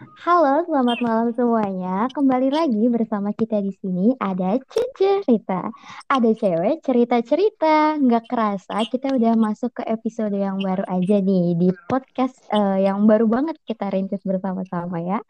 [0.00, 2.08] Halo, selamat malam semuanya.
[2.16, 4.56] Kembali lagi bersama kita di sini ada
[4.96, 5.68] cerita.
[6.08, 8.00] Ada cewek cerita-cerita.
[8.00, 13.04] Nggak kerasa kita udah masuk ke episode yang baru aja nih di podcast eh, yang
[13.04, 15.20] baru banget kita rintis bersama-sama ya.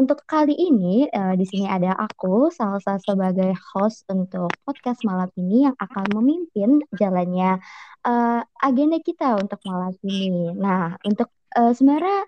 [0.00, 5.68] Untuk kali ini eh, di sini ada aku, Salsa sebagai host untuk podcast malam ini
[5.68, 7.60] yang akan memimpin jalannya
[8.08, 10.56] eh, agenda kita untuk malam ini.
[10.56, 12.24] Nah, untuk eh, sebenarnya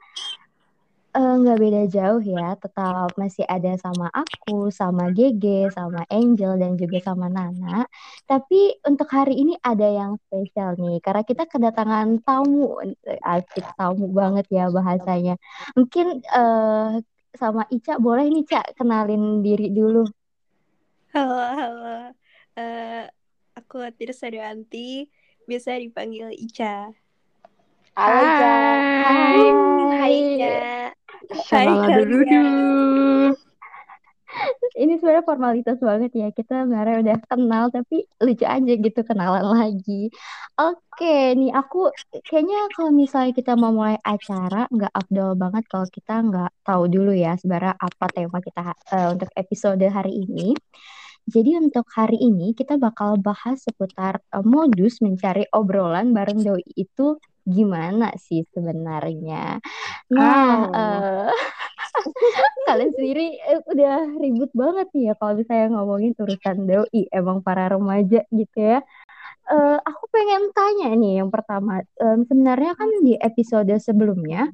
[1.18, 6.78] Eh, nggak beda jauh ya, tetap masih ada sama aku, sama Gege, sama Angel, dan
[6.78, 7.90] juga sama Nana.
[8.22, 12.78] Tapi untuk hari ini ada yang spesial nih, karena kita kedatangan tamu,
[13.26, 15.34] asik tamu banget ya bahasanya.
[15.74, 17.02] Mungkin eh,
[17.34, 20.06] sama Ica boleh nih Cak kenalin diri dulu.
[21.18, 22.14] Halo, halo.
[22.54, 23.10] Eh,
[23.58, 25.10] aku Tirsa Dewanti,
[25.50, 26.94] biasa dipanggil Ica.
[27.98, 28.54] Halo, Ica.
[29.02, 29.42] Hai.
[29.98, 30.97] Hai, Ica.
[31.50, 33.34] Kalian.
[34.82, 36.28] Ini sebenarnya formalitas banget ya.
[36.30, 40.12] Kita sebenarnya udah kenal, tapi lucu aja gitu kenalan lagi.
[40.58, 41.90] Oke, nih aku
[42.22, 47.12] kayaknya kalau misalnya kita mau mulai acara, nggak afdol banget kalau kita nggak tahu dulu
[47.14, 48.62] ya sebenarnya apa tema kita
[48.94, 50.54] eh, untuk episode hari ini.
[51.28, 57.18] Jadi untuk hari ini kita bakal bahas seputar eh, modus mencari obrolan bareng doi itu
[57.48, 59.58] gimana sih sebenarnya.
[60.12, 60.76] Nah, Oh.
[60.76, 61.32] eh,
[62.68, 67.64] kalian sendiri eh, udah ribut banget nih ya kalau misalnya ngomongin urusan doi, emang para
[67.72, 68.78] remaja gitu ya.
[69.48, 74.52] Eh, aku pengen tanya nih yang pertama, Em, sebenarnya kan di episode sebelumnya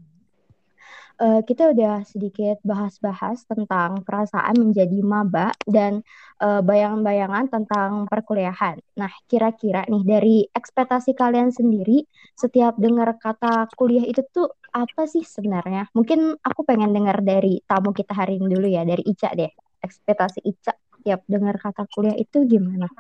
[1.21, 6.03] eh, kita udah sedikit bahas-bahas tentang perasaan menjadi maba dan
[6.43, 8.79] eh, bayangan-bayangan tentang perkuliahan.
[8.99, 12.03] Nah, kira-kira nih dari ekspektasi kalian sendiri
[12.35, 15.87] setiap dengar kata kuliah itu tuh apa sih sebenarnya?
[15.95, 19.51] Mungkin aku pengen dengar dari tamu kita hari ini dulu ya, dari Ica deh.
[19.85, 22.91] Ekspektasi Ica setiap dengar kata kuliah itu gimana?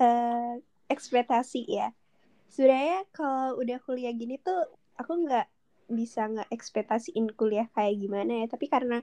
[0.00, 0.54] Eh,
[0.88, 1.92] ekspektasi ya.
[2.48, 5.46] Sebenarnya kalau udah kuliah gini tuh aku nggak
[5.88, 8.46] bisa nggak ekspektasiin kuliah kayak gimana ya.
[8.50, 9.00] Tapi karena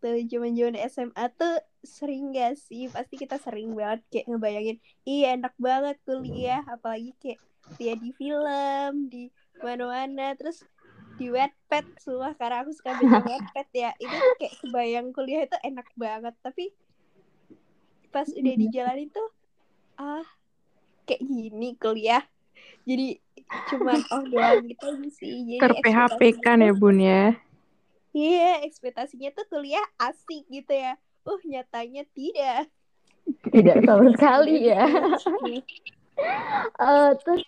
[0.00, 2.86] tuh zaman-zaman SMA tuh sering gak sih?
[2.92, 4.76] Pasti kita sering banget kayak ngebayangin,
[5.08, 7.40] iya enak banget kuliah, apalagi kayak
[7.76, 9.28] dia di film, di
[9.60, 10.62] mana-mana, terus
[11.16, 11.84] di Wattpad.
[11.96, 13.90] Semua karena aku suka baca Wattpad ya.
[13.96, 16.34] Itu tuh kayak kebayang kuliah itu enak banget.
[16.44, 16.72] Tapi
[18.12, 19.28] pas udah dijalanin tuh
[20.00, 20.24] ah
[21.04, 22.24] kayak gini kuliah
[22.86, 23.18] jadi
[23.68, 27.22] cuman oh doang gitu aja sih jadi Ter-PHP ekspektasinya kan ya, Bun ya?
[28.10, 30.94] iya ekspektasinya tuh kuliah asik gitu ya
[31.26, 32.70] uh nyatanya tidak
[33.26, 34.86] Tidak sama sekali ya.
[36.80, 37.44] Eh, terus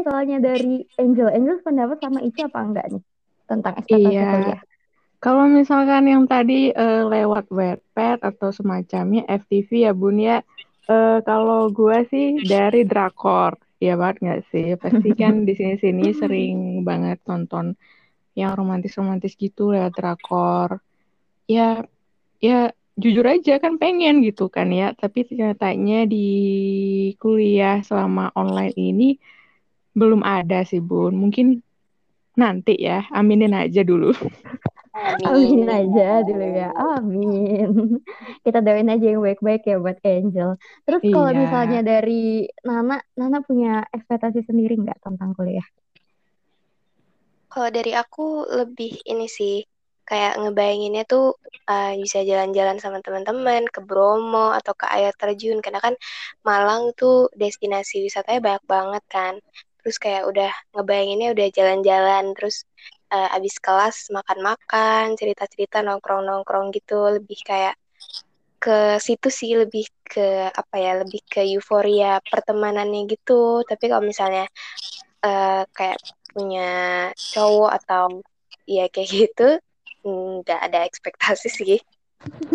[0.00, 3.02] soalnya dari Angel, Angel pendapat sama Ica apa enggak nih
[3.44, 4.30] tentang ekspektasi Iya.
[4.32, 4.60] kuliah?
[5.20, 10.40] Kalau misalkan yang tadi eh, lewat Wattpad atau semacamnya FTV ya, Bun ya.
[10.88, 13.60] Eh, kalau gua sih dari drakor.
[13.84, 14.66] Ya banget nggak sih?
[14.80, 16.56] Pasti kan di sini-sini sering
[16.88, 17.76] banget nonton
[18.32, 20.80] yang romantis-romantis gitu lewat drakor.
[21.44, 21.84] Ya,
[22.40, 24.96] ya jujur aja kan pengen gitu kan ya.
[24.96, 26.28] Tapi ternyatanya di
[27.20, 29.08] kuliah selama online ini
[29.92, 31.14] belum ada sih, Bun.
[31.14, 31.60] Mungkin
[32.40, 34.10] nanti ya, aminin aja dulu.
[34.94, 37.98] Amin aja dulu ya, amin.
[38.46, 40.54] Kita doain aja yang baik-baik ya buat Angel.
[40.86, 41.40] Terus kalau Iya.
[41.42, 45.66] misalnya dari Nana, Nana punya ekspektasi sendiri nggak tentang kuliah?
[47.50, 49.62] Kalau dari aku lebih ini sih,
[50.06, 55.80] kayak ngebayanginnya tuh uh, bisa jalan-jalan sama teman-teman ke Bromo atau ke air terjun karena
[55.80, 55.94] kan
[56.46, 59.34] Malang tuh destinasi wisatanya banyak banget kan.
[59.82, 62.64] Terus kayak udah ngebayanginnya udah jalan-jalan terus
[63.14, 67.78] uh, abis kelas makan-makan, cerita-cerita nongkrong-nongkrong gitu, lebih kayak
[68.58, 73.62] ke situ sih lebih ke apa ya, lebih ke euforia pertemanannya gitu.
[73.62, 74.50] Tapi kalau misalnya
[75.22, 76.00] uh, kayak
[76.34, 76.70] punya
[77.14, 78.04] cowok atau
[78.66, 79.48] ya kayak gitu
[80.04, 81.78] nggak ada ekspektasi sih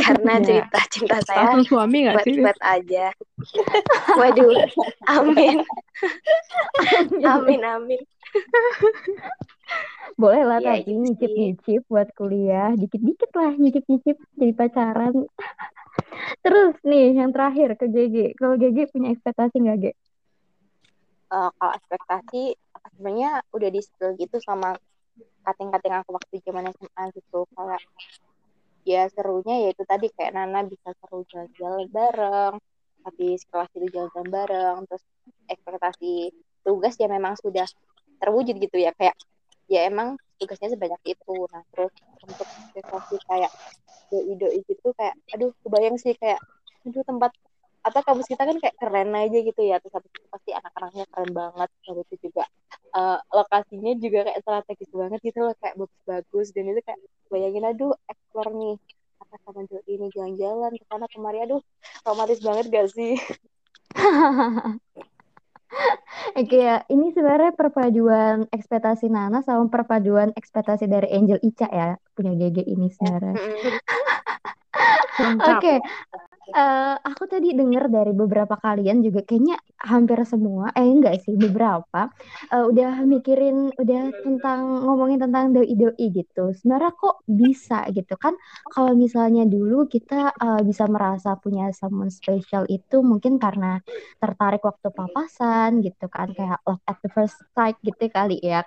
[0.02, 0.46] karena Ya.
[0.46, 2.34] cerita cinta saya Langsung suami nggak sih?
[2.42, 3.06] buat-buat aja
[4.18, 4.50] waduh
[5.08, 5.58] amin
[7.34, 8.02] amin amin
[10.20, 15.16] Boleh lah Iya, tapi nyicip-nyicip buat kuliah, dikit-dikit lah nyicip-nyicip jadi pacaran.
[16.44, 19.92] Terus nih yang terakhir ke GG, kalau GG punya ekspektasi nggak Ge?
[21.30, 22.42] Eh, kalau ekspektasi
[22.98, 24.74] sebenarnya udah di spill gitu sama
[25.46, 27.46] kating-kating aku waktu zaman SMA gitu.
[27.54, 27.82] Kayak
[28.88, 32.56] ya serunya ya itu tadi kayak Nana bisa seru jalan-jalan bareng
[33.06, 34.78] habis kelas itu jalan-jalan bareng.
[34.90, 35.04] Terus
[35.48, 36.34] ekspektasi
[36.66, 37.70] tugas ya memang sudah
[38.18, 38.90] terwujud gitu ya.
[38.98, 39.14] Kayak
[39.70, 41.36] ya emang tugasnya sebanyak itu.
[41.54, 41.94] Nah terus
[42.26, 43.52] untuk ekspektasi kayak
[44.10, 46.42] doi doi gitu kayak aduh kebayang sih kayak
[46.88, 47.32] aduh tempat
[47.80, 49.78] atau kampus kita kan kayak keren aja gitu ya.
[49.80, 51.70] Terus habis itu pasti anak-anaknya keren banget.
[51.88, 52.44] Habis itu juga
[52.98, 56.48] uh, lokasinya juga kayak strategis banget gitu loh kayak bagus-bagus.
[56.52, 57.00] Dan itu kayak
[57.32, 58.76] bayangin aduh explore nih
[59.20, 61.38] apa sama ini jalan-jalan ke sana kemari.
[61.46, 61.62] Aduh
[62.04, 63.16] romantis banget gak sih
[66.40, 72.34] Oke ya, ini sebenarnya perpaduan ekspektasi Nana sama perpaduan ekspektasi dari Angel Ica ya punya
[72.36, 73.36] GG ini sebenarnya.
[75.20, 75.78] Oke, okay.
[76.50, 82.10] Uh, aku tadi dengar dari beberapa kalian juga kayaknya hampir semua, eh enggak sih beberapa
[82.50, 86.50] uh, udah mikirin udah tentang ngomongin tentang doi-doi gitu.
[86.58, 88.34] Sebenarnya kok bisa gitu kan?
[88.74, 93.78] Kalau misalnya dulu kita uh, bisa merasa punya someone special itu mungkin karena
[94.18, 98.66] tertarik waktu papasan gitu kan, kayak love at the first sight gitu kali ya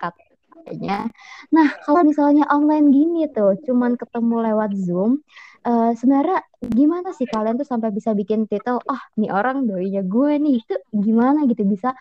[0.63, 1.11] katanya.
[1.51, 5.19] Nah kalau misalnya online gini tuh, cuman ketemu lewat Zoom
[5.67, 9.99] uh, sebenarnya gimana sih kalian tuh sampai bisa bikin titel ah oh, nih orang doinya
[9.99, 11.67] gue nih itu gimana gitu?
[11.67, 11.91] Bisa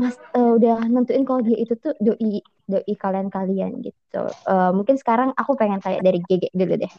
[0.00, 4.24] mas uh, udah nentuin kalau dia itu tuh doi doi kalian kalian gitu.
[4.48, 6.92] Uh, mungkin sekarang aku pengen tanya dari GG dulu deh.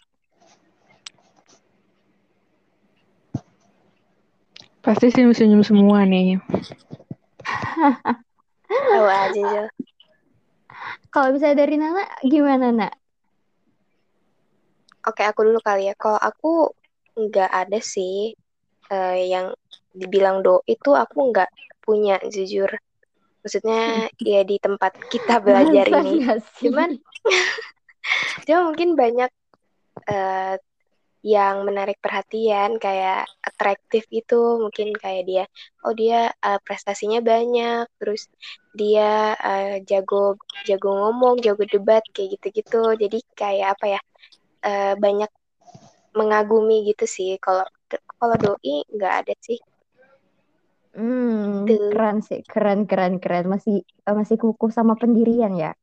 [4.86, 6.40] Pasti senyum-senyum semua nih.
[9.28, 9.68] Aja
[11.13, 12.94] kalau bisa dari Nana gimana nak
[15.07, 15.95] Oke, aku dulu kali ya.
[15.95, 16.75] Kalau aku
[17.15, 18.35] nggak ada sih
[18.91, 19.56] uh, yang
[19.95, 21.47] dibilang do itu aku nggak
[21.79, 22.68] punya jujur.
[23.39, 26.27] Maksudnya ya di tempat kita belajar Masa ini.
[26.59, 26.89] Cuman
[28.45, 29.31] cuma mungkin banyak
[30.12, 30.59] uh,
[31.27, 35.44] yang menarik perhatian kayak atraktif itu mungkin kayak dia
[35.83, 38.31] oh dia uh, prestasinya banyak terus
[38.71, 44.01] dia uh, jago jago ngomong jago debat kayak gitu-gitu jadi kayak apa ya
[44.63, 45.31] uh, banyak
[46.18, 47.38] mengagumi gitu sih.
[47.38, 47.65] Kalau
[48.18, 49.62] kalau doi nggak ada sih.
[50.97, 53.45] Hmm, keren sih, keren, keren, keren.
[53.45, 55.77] Masih masih kukuh sama pendirian ya.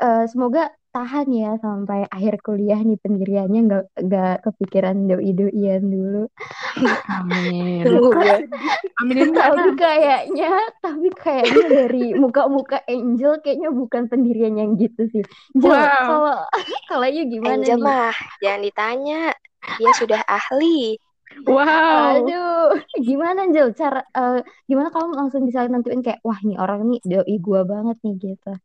[0.00, 6.24] Uh, semoga tahan ya sampai akhir kuliah nih pendiriannya nggak nggak kepikiran doi doian dulu.
[7.12, 7.84] Amin.
[9.04, 9.28] Amin.
[9.36, 15.20] tapi kayaknya tapi kayaknya dari muka-muka Angel kayaknya bukan pendirian yang gitu sih.
[15.60, 15.76] Wow.
[15.84, 16.36] Kalau
[16.88, 17.84] kalau gimana Angel nih?
[17.84, 19.20] mah jangan ditanya,
[19.76, 20.96] dia sudah ahli.
[21.44, 22.24] Wow.
[22.24, 27.04] Aduh, gimana Angel cara uh, gimana kamu langsung bisa nentuin kayak wah nih orang nih
[27.04, 28.56] doi gua banget nih gitu.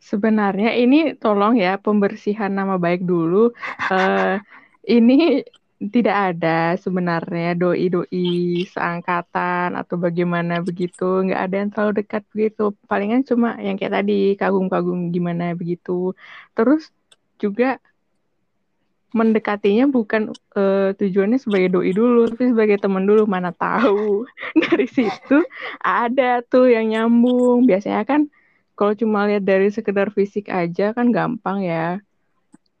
[0.00, 3.52] Sebenarnya ini tolong ya pembersihan nama baik dulu.
[3.92, 4.40] Uh,
[4.88, 5.44] ini
[5.80, 11.24] tidak ada sebenarnya doi-doi seangkatan atau bagaimana begitu.
[11.24, 12.76] Nggak ada yang terlalu dekat begitu.
[12.84, 16.12] Palingan cuma yang kayak tadi kagum-kagum gimana begitu.
[16.52, 16.92] Terus
[17.40, 17.80] juga
[19.16, 23.24] mendekatinya bukan uh, tujuannya sebagai doi dulu, tapi sebagai teman dulu.
[23.24, 24.28] Mana tahu
[24.68, 25.40] dari situ
[25.80, 27.64] ada tuh yang nyambung.
[27.64, 28.28] Biasanya kan
[28.78, 32.00] kalau cuma lihat dari sekedar fisik aja kan gampang ya.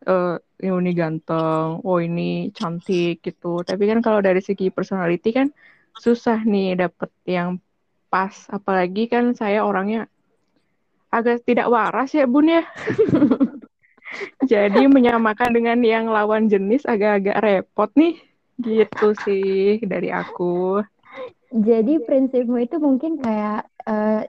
[0.00, 3.60] Uh, ini ganteng oh ini cantik gitu.
[3.60, 5.52] Tapi kan kalau dari segi personality kan
[5.96, 7.60] susah nih dapet yang
[8.08, 8.48] pas.
[8.48, 10.08] Apalagi kan saya orangnya
[11.12, 12.64] agak tidak waras ya bun ya.
[14.50, 18.16] Jadi menyamakan dengan yang lawan jenis agak-agak repot nih.
[18.60, 20.84] Gitu sih dari aku
[21.50, 24.22] jadi prinsipmu itu mungkin kayak uh,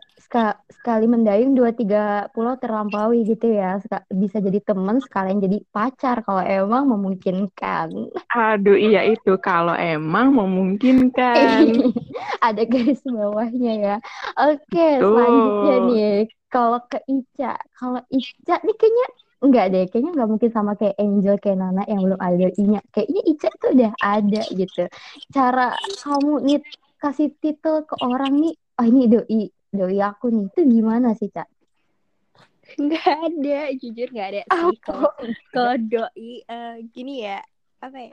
[0.71, 3.77] sekali mendayung dua tiga pulau terlampaui gitu ya
[4.09, 8.09] bisa jadi teman sekalian jadi pacar kalau emang memungkinkan.
[8.31, 11.77] Aduh iya itu kalau emang memungkinkan.
[12.47, 13.95] Ada garis bawahnya ya.
[14.39, 15.13] Oke Tuh.
[15.13, 16.15] selanjutnya nih
[16.49, 19.07] kalau ke Ica kalau Ica nih kayaknya
[19.41, 22.77] Enggak deh, kayaknya nggak mungkin sama kayak Angel, kayak Nana yang belum ada inya.
[22.93, 24.83] Kayaknya Ica tuh udah ada gitu.
[25.33, 25.73] Cara
[26.05, 26.59] kamu nih
[27.01, 31.49] kasih titel ke orang nih, oh ini doi, doi aku nih, itu gimana sih, Cak?
[32.77, 34.77] Nggak ada, jujur nggak ada sih.
[34.85, 35.11] Kalau
[35.49, 37.41] kalau doi, uh, gini ya,
[37.81, 38.11] apa ya?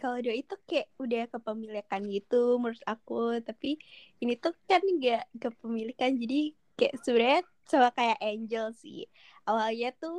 [0.00, 3.76] Kalau doi itu kayak udah kepemilikan gitu menurut aku, tapi
[4.24, 9.04] ini tuh kan nggak kepemilikan, jadi kayak sebenarnya sama kayak Angel sih.
[9.44, 10.16] Awalnya tuh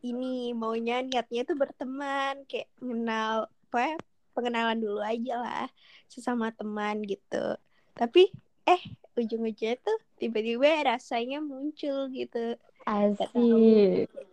[0.00, 3.96] ini maunya niatnya tuh berteman, kayak kenal apa ya,
[4.34, 5.66] pengenalan dulu aja lah
[6.10, 7.56] sesama teman gitu.
[7.94, 8.28] Tapi
[8.66, 8.82] eh
[9.14, 12.58] ujung-ujungnya tuh tiba-tiba rasanya muncul gitu.
[12.84, 13.30] Asik.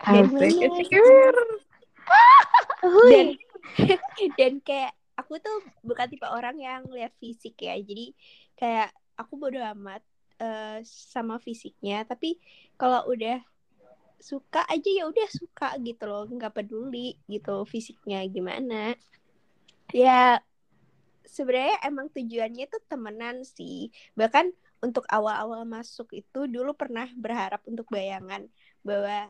[0.01, 0.89] Asik.
[2.81, 3.27] dan
[4.39, 7.77] dan kayak aku tuh bukan tipe orang yang lihat fisik ya.
[7.77, 8.17] Jadi
[8.57, 10.01] kayak aku bodo amat
[10.41, 12.03] uh, sama fisiknya.
[12.03, 12.41] Tapi
[12.75, 13.39] kalau udah
[14.21, 16.25] suka aja ya udah suka gitu loh.
[16.25, 18.97] Nggak peduli gitu fisiknya gimana
[19.91, 20.39] ya
[21.31, 23.87] sebenarnya emang tujuannya tuh temenan sih
[24.19, 24.51] bahkan
[24.83, 28.49] untuk awal-awal masuk itu dulu pernah berharap untuk bayangan
[28.83, 29.29] bahwa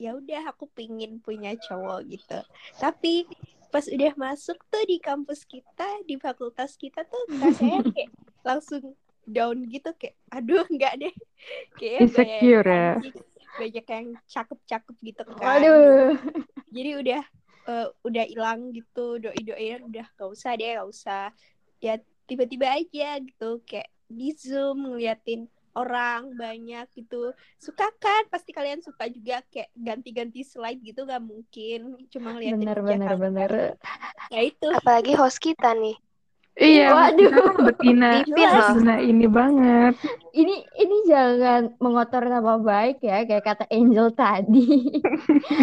[0.00, 2.40] ya udah aku pingin punya cowok gitu
[2.80, 3.28] tapi
[3.68, 8.10] pas udah masuk tuh di kampus kita di fakultas kita tuh rasanya kayak
[8.40, 8.96] langsung
[9.28, 11.14] down gitu kayak aduh nggak deh
[11.76, 12.96] kayak Insecure ya.
[12.96, 13.26] banyak,
[13.60, 16.16] banyak yang cakep-cakep gitu kan Waduh.
[16.72, 17.22] jadi udah
[17.70, 21.24] eh, udah hilang gitu doi doian udah gak usah deh gak usah
[21.78, 21.94] ya
[22.26, 27.30] tiba-tiba aja gitu kayak di zoom ngeliatin orang banyak gitu
[27.62, 32.78] suka kan pasti kalian suka juga kayak ganti-ganti slide gitu gak mungkin cuma ngeliatin Bener
[32.82, 33.18] bener kan.
[33.22, 33.50] bener.
[34.34, 35.94] ya itu Apalagi host kita nih.
[36.58, 37.30] Iya, Waduh.
[37.30, 38.06] kita kan betina,
[38.54, 39.94] betina ini banget.
[40.30, 44.94] Ini ini jangan mengotor nama baik ya kayak kata Angel tadi.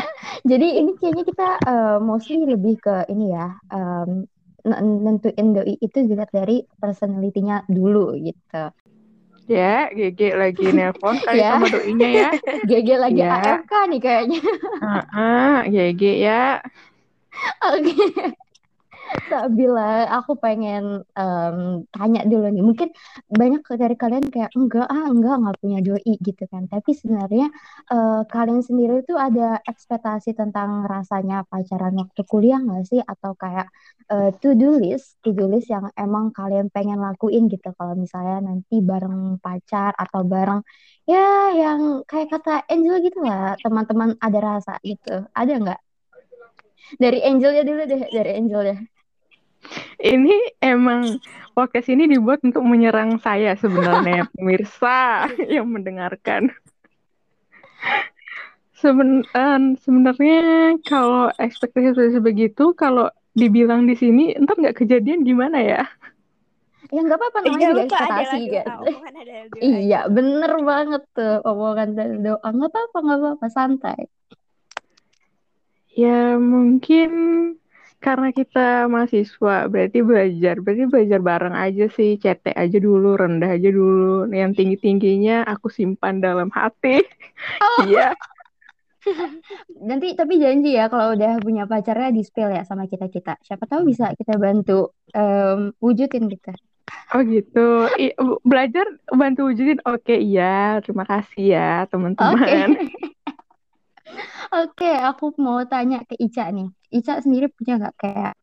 [0.50, 3.48] Jadi ini kayaknya kita eh, mostly lebih ke ini ya
[4.70, 8.64] n- nentuin doi itu dilihat dari personality-nya dulu gitu.
[9.48, 11.50] Ya, GG lagi nelpon kali Ya.
[11.50, 12.30] sama doinya ya.
[12.68, 13.30] GG lagi Ya.
[13.36, 14.40] AFK nih kayaknya.
[14.82, 16.62] Heeh, GG ya.
[17.62, 17.94] Oke.
[19.30, 21.58] Sabila, aku pengen em,
[21.96, 22.64] tanya dulu nih.
[22.64, 22.90] Mungkin
[23.32, 26.68] banyak dari kalian kayak enggak ah enggak nggak punya doi gitu kan.
[26.68, 27.48] Tapi sebenarnya
[27.92, 33.00] eh, kalian sendiri tuh ada ekspektasi tentang rasanya pacaran waktu kuliah nggak sih?
[33.04, 33.68] Atau kayak
[34.12, 37.72] eh, to-do list, to-do list yang emang kalian pengen lakuin gitu.
[37.80, 40.60] Kalau misalnya nanti bareng pacar atau bareng
[41.08, 45.24] ya yang kayak kata Angel gitu lah, teman-teman ada rasa gitu.
[45.32, 45.80] Ada nggak?
[47.00, 48.97] Dari Angelnya dulu deh, dari Angel deh.
[49.98, 51.20] Ini emang
[51.58, 56.54] podcast ini dibuat untuk menyerang saya sebenarnya, pemirsa yang mendengarkan.
[58.78, 65.82] Seben eh, sebenarnya kalau ekspektasi begitu, kalau dibilang di sini, ntar nggak kejadian gimana ya?
[66.88, 68.66] Ya nggak apa-apa namanya jangan juga ekspektasi kan.
[68.70, 68.86] doa
[69.60, 72.48] Iya, bener banget tuh omongan dan doa.
[72.48, 74.02] Nggak apa-apa, nggak apa-apa, santai.
[75.98, 77.10] Ya mungkin
[77.98, 83.70] karena kita mahasiswa, berarti belajar, berarti belajar bareng aja sih, cetek aja dulu, rendah aja
[83.74, 84.30] dulu.
[84.32, 87.02] Yang tinggi-tingginya aku simpan dalam hati.
[87.86, 88.14] Iya.
[89.88, 93.40] Nanti tapi janji ya kalau udah punya pacarnya di spill ya sama kita-kita.
[93.40, 96.54] Siapa tahu bisa kita bantu em, wujudin kita.
[97.16, 97.88] Oh gitu.
[98.00, 99.80] I- belajar bantu wujudin.
[99.88, 100.80] Oke, iya.
[100.84, 102.76] Terima kasih ya, teman-teman.
[104.54, 106.68] Oke, aku mau tanya ke Ica nih.
[106.92, 108.34] Ica sendiri punya nggak kayak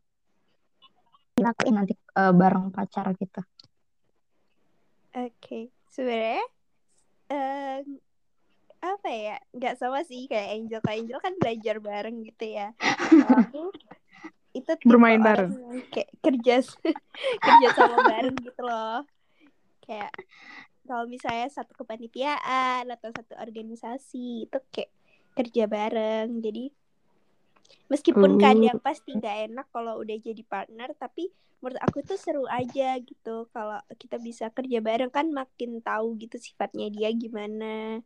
[1.41, 3.41] lakuin nanti eh, bareng pacar gitu?
[5.15, 6.45] Oke, sebenarnya
[7.33, 7.77] eh,
[8.85, 9.37] apa ya?
[9.55, 10.81] Nggak sama sih kayak Angel.
[10.85, 12.69] Kayak Angel kan belajar bareng gitu ya.
[12.79, 13.63] Kalau aku
[14.55, 15.51] itu tipe Bermain orang bareng.
[15.91, 16.55] kayak kerja
[17.47, 19.03] kerja sama bareng gitu loh.
[19.83, 20.13] Kayak
[20.85, 24.93] kalau misalnya satu kepanitiaan atau satu organisasi itu kayak
[25.35, 26.41] kerja bareng.
[26.41, 26.71] Jadi
[27.91, 28.41] meskipun Uh.
[28.41, 31.29] kadang pasti nggak enak kalau udah jadi partner, tapi
[31.61, 36.37] menurut aku tuh seru aja gitu kalau kita bisa kerja bareng kan makin tahu gitu
[36.37, 38.05] sifatnya dia gimana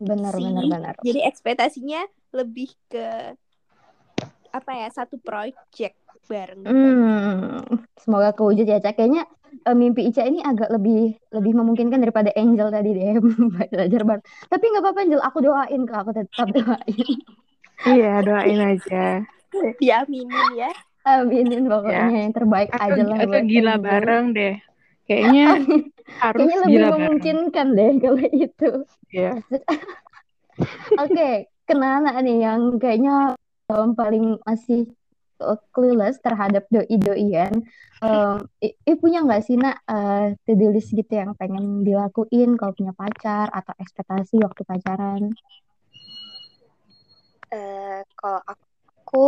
[0.00, 0.44] Bener, sih.
[0.44, 0.94] bener, bener.
[1.00, 3.36] Jadi ekspektasinya lebih ke
[4.52, 5.96] apa ya satu project
[6.28, 6.64] bareng.
[6.64, 6.72] gitu.
[6.72, 8.96] Hmm, semoga kewujud ya, Cak.
[8.96, 13.18] Kayaknya eh, mimpi Ica ini agak lebih lebih memungkinkan daripada Angel tadi deh
[13.70, 14.24] belajar bareng.
[14.46, 17.18] Tapi nggak apa-apa Angel, aku doain kok, aku tetap doain.
[17.82, 19.04] Iya, doain aja.
[19.80, 20.70] Diaminin ya.
[21.00, 23.84] Aminin pokoknya yang terbaik Atau, aja lah atau buat gila Angel.
[23.88, 24.54] bareng deh.
[25.08, 25.46] Kayaknya
[26.20, 26.94] harus Kayaknya lebih gila bareng.
[26.94, 28.70] memungkinkan deh kalau itu.
[29.10, 29.32] Iya.
[30.94, 31.28] Oke,
[31.64, 33.34] kenana nih yang kayaknya
[33.70, 34.92] em, paling masih
[35.72, 37.64] clueless terhadap doi-doian.
[38.64, 42.92] I, i punya nggak sih nak eh, to-do list gitu yang pengen dilakuin kalau punya
[42.96, 45.22] pacar atau ekspektasi waktu pacaran?
[47.50, 49.26] Eh, kalau aku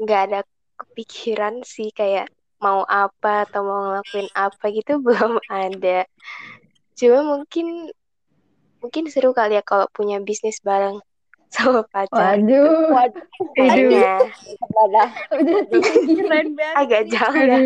[0.00, 0.40] nggak ada
[0.80, 6.08] kepikiran sih kayak mau apa atau mau ngelakuin apa gitu belum ada.
[6.96, 7.90] Cuma mungkin
[8.80, 11.04] mungkin seru kali ya kalau punya bisnis bareng
[11.50, 12.38] sama pacar.
[12.38, 13.24] Waduh, Waduh,
[13.58, 13.98] tinggi.
[16.22, 16.74] Keren banget.
[16.78, 17.58] agak jauh ya.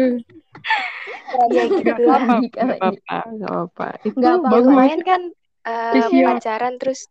[1.53, 2.49] Ya gitu kali.
[2.57, 3.89] apa-apa.
[4.09, 4.65] Itu bagus.
[4.65, 5.23] Lumayan kan
[5.93, 6.25] Visio.
[6.25, 7.09] pacaran terus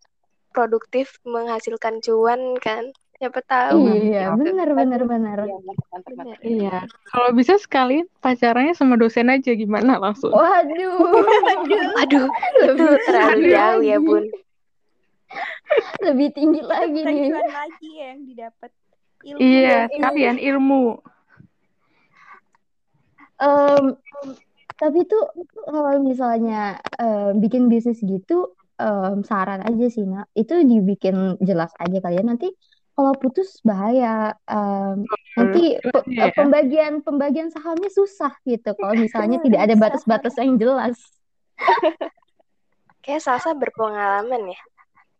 [0.53, 2.89] produktif menghasilkan cuan kan.
[3.21, 3.87] Siapa tahu.
[3.93, 5.37] Iya, benar, benar, benar.
[5.47, 6.35] Iya.
[6.43, 6.77] Iya.
[7.07, 10.33] Kalau bisa sekalian pacarannya sama dosen aja gimana langsung?
[10.33, 10.97] Waduh,
[12.03, 12.27] Aduh,
[12.67, 13.97] itu terlalu jauh ya.
[14.01, 14.27] Bun.
[16.11, 17.29] lebih tinggi lagi nih.
[17.31, 18.71] lagi ya yang didapat.
[19.23, 20.99] Ilmu Iya, dan kalian ilmu.
[23.39, 23.95] Em,
[24.75, 25.23] tapi tuh
[25.63, 30.27] kalau misalnya em, bikin bisnis gitu, em, saran aja sih, Nak.
[30.35, 32.35] Itu dibikin jelas aja kalian.
[32.35, 32.51] Nanti
[32.93, 34.35] kalau putus bahaya.
[34.43, 35.07] Em,
[35.39, 36.33] nanti pe- Iya ya.
[36.35, 38.75] pembagian pembagian sahamnya susah gitu.
[38.75, 40.99] Kalau misalnya tidak ada batas-batas yang jelas.
[43.03, 44.59] Kayak Salsa berpengalaman ya.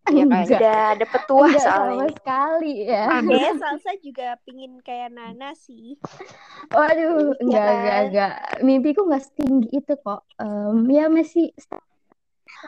[0.04, 2.12] Enggak, Udah ada petuah enggak soal sama ini.
[2.12, 3.04] sekali ya.
[3.24, 5.96] Kayaknya Salsa juga pingin kayak Nana sih.
[6.76, 8.04] Waduh, Iya enggak, enggak, kan?
[8.12, 8.34] enggak.
[8.68, 10.28] Mimpiku enggak setinggi itu kok.
[10.44, 11.56] Em, ya masih,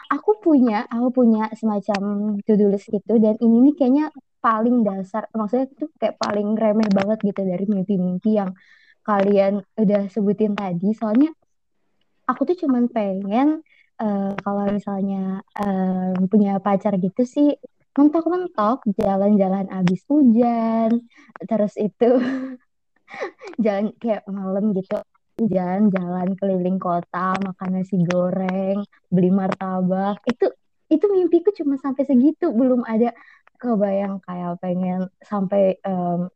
[0.08, 3.14] aku punya, aku punya semacam to-do list gitu.
[3.20, 4.06] Dan ini nih kayaknya
[4.40, 5.28] paling dasar.
[5.36, 8.56] Maksudnya itu kayak paling remeh banget gitu dari mimpi-mimpi yang
[9.04, 10.96] kalian udah sebutin tadi.
[10.96, 11.36] Soalnya
[12.32, 13.60] aku tuh cuman pengen
[14.02, 17.56] eh, kalau misalnya em, punya pacar gitu sih
[17.96, 21.08] mentok-mentok jalan-jalan abis hujan.
[21.48, 22.10] Terus itu
[23.64, 25.00] jalan kayak malam gitu
[25.36, 28.80] jalan-jalan keliling kota makan nasi goreng
[29.12, 30.48] beli martabak itu
[30.88, 33.12] itu mimpiku cuma sampai segitu belum ada
[33.60, 36.32] kebayang kayak pengen sampai em,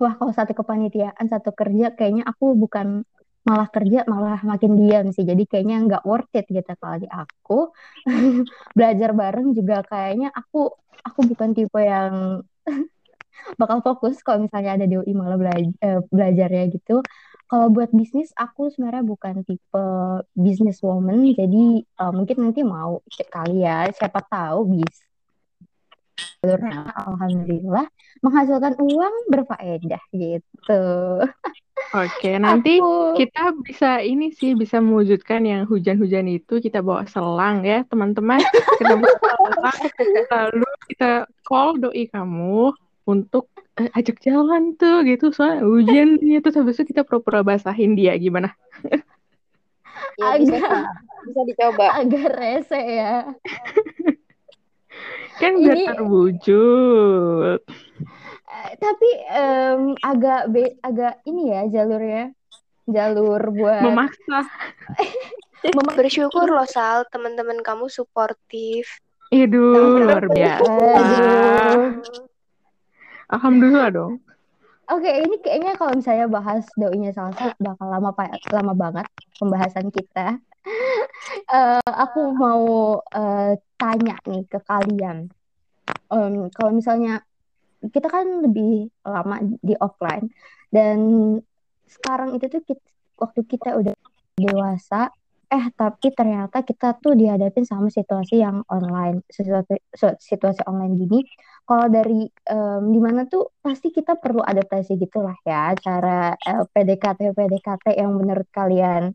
[0.00, 3.04] wah kalau satu kepanitiaan satu kerja kayaknya aku bukan
[3.44, 7.70] malah kerja malah makin diam sih jadi kayaknya nggak worth it gitu kalau di aku
[8.76, 10.72] belajar bareng juga kayaknya aku
[11.04, 12.40] aku bukan tipe yang
[13.60, 17.04] bakal fokus kalau misalnya ada doi malah belajar belajarnya gitu.
[17.44, 19.84] Kalau buat bisnis aku sebenarnya bukan tipe
[20.32, 25.04] businesswoman, jadi eh, mungkin nanti mau kali ya, siapa tahu bisa.
[26.44, 27.86] Alhamdulillah
[28.24, 30.84] menghasilkan uang berfaedah gitu.
[31.92, 37.60] Oke, nanti Aku kita bisa ini sih bisa mewujudkan yang hujan-hujan itu kita bawa selang
[37.68, 38.40] ya teman-teman.
[38.80, 39.78] Kita bawa selang,
[40.32, 42.72] lalu kita call doi kamu
[43.04, 48.16] untuk eh, ajak jalan tuh gitu soalnya hujan terus habis itu kita pura-pura basahin dia
[48.16, 48.56] gimana?
[50.16, 50.84] Ya bisa agak.
[51.24, 51.86] Bisa dicoba.
[52.00, 53.14] agak rese ya.
[55.42, 57.60] Kan biar Ini terwujud.
[58.78, 62.32] Tapi em, agak be- agak ini ya jalurnya,
[62.88, 64.44] jalur buat Memaksa.
[65.72, 69.00] memak Bersyukur loh Sal, teman-teman kamu suportif.
[69.32, 71.00] Aduh, luar biasa.
[73.32, 74.20] Alhamdulillah dong.
[74.92, 78.12] Oke, ini kayaknya kalau misalnya bahas doinya salsa bakal lama
[78.52, 79.06] lama banget
[79.40, 80.38] pembahasan kita.
[81.44, 85.28] Eh, aku mau eh, tanya nih ke kalian.
[86.12, 87.24] Em, kalau misalnya
[87.90, 90.30] kita kan lebih lama di offline
[90.72, 90.98] dan
[91.88, 93.94] sekarang itu tuh kit- waktu kita udah
[94.34, 95.14] dewasa,
[95.46, 99.78] eh tapi ternyata kita tuh dihadapin sama situasi yang online, situasi
[100.18, 101.20] situasi online gini.
[101.64, 107.32] Kalau dari em, di mana tuh pasti kita perlu adaptasi gitulah ya, cara eh, PDKT
[107.32, 109.14] PDKT yang menurut kalian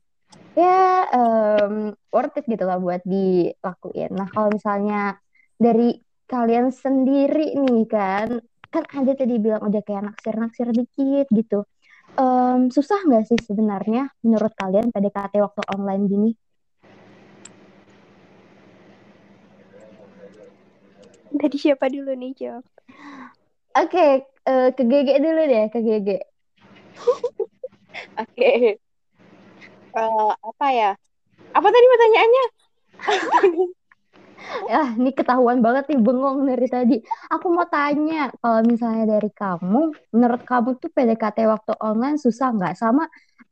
[0.55, 4.15] ya em, worth it gitu lah buat dilakuin.
[4.15, 5.19] Nah kalau misalnya
[5.59, 11.65] dari kalian sendiri nih kan, kan ada tadi bilang udah kayak naksir-naksir dikit gitu.
[12.17, 16.31] Em, susah nggak sih sebenarnya menurut kalian PDKT waktu online gini?
[21.29, 22.65] Dari siapa dulu nih jawab?
[23.77, 26.09] Oke, eh, ke GG dulu deh, ke GG.
[28.25, 28.51] Oke.
[29.89, 30.91] Eh, apa ya?
[31.53, 32.45] Apa tadi pertanyaannya?
[34.71, 36.95] Ya, ini ketahuan banget nih bengong dari tadi.
[37.33, 39.79] Aku mau tanya, kalau misalnya dari kamu,
[40.15, 42.73] menurut kamu tuh PDKT waktu online susah nggak?
[42.81, 43.03] Sama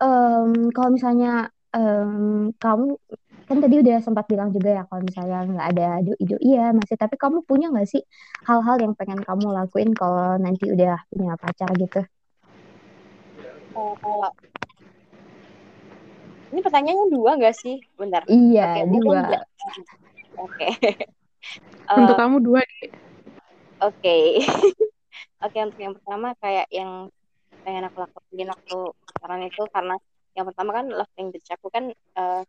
[0.03, 1.27] em, kalau misalnya
[1.75, 2.85] em, kamu
[3.47, 6.95] kan tadi udah sempat bilang juga ya kalau misalnya nggak ada doi iya masih.
[6.99, 8.01] Tapi kamu punya nggak sih
[8.47, 11.99] hal-hal yang pengen kamu lakuin kalau nanti udah punya pacar gitu?
[13.73, 14.31] Kalau
[16.51, 17.75] ini pertanyaannya dua nggak sih?
[17.99, 18.23] Bentar.
[18.31, 19.23] Iya, Oke, dua.
[20.37, 20.67] Oke.
[21.97, 22.61] Untuk Eh, kamu dua.
[23.81, 24.17] Oke.
[25.45, 27.13] Oke, untuk yang pertama kayak yang
[27.61, 28.77] pengen aku lakuin waktu
[29.17, 29.95] sekarang itu karena
[30.33, 31.93] yang pertama kan love language aku kan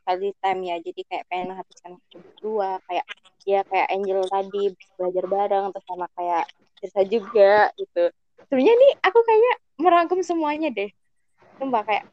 [0.04, 0.76] quality time ya.
[0.80, 3.04] Jadi kayak pengen menghabiskan waktu berdua kayak
[3.44, 4.64] ya kayak Angel tadi
[4.96, 6.44] belajar bareng terus sama kayak
[6.80, 8.04] Tirsa juga gitu.
[8.48, 10.90] Sebenarnya nih aku kayaknya merangkum semuanya deh.
[11.60, 12.04] Sumpah kayak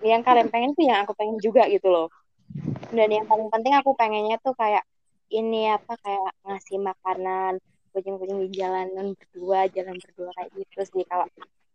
[0.00, 2.06] yang kalian pengen tuh yang aku pengen juga gitu loh.
[2.90, 4.82] Dan yang paling penting aku pengennya tuh kayak
[5.30, 11.26] ini apa kayak ngasih makanan kucing-kucing di jalanan berdua jalan berdua kayak gitu sih kalau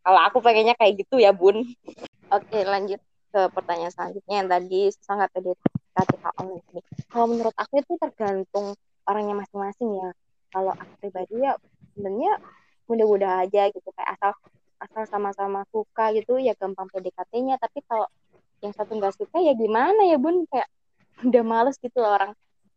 [0.05, 1.65] kalau aku pengennya kayak gitu ya bun.
[2.29, 3.01] Oke lanjut
[3.33, 5.51] ke pertanyaan selanjutnya yang tadi susah nggak tadi
[5.95, 6.63] ketika online
[7.07, 8.75] kalau menurut aku itu tergantung
[9.07, 10.09] orangnya masing-masing ya.
[10.51, 11.57] Kalau aku pribadi ya
[11.95, 12.37] sebenarnya
[12.85, 14.31] mudah-mudah aja gitu kayak asal
[14.77, 18.05] asal sama-sama suka gitu ya gampang PDKT-nya tapi kalau
[18.59, 20.45] yang satu nggak suka ya gimana ya bun?
[20.51, 20.69] Kayak
[21.23, 22.31] udah males gitu loh orang